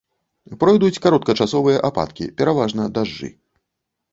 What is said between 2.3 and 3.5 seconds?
пераважна дажджы.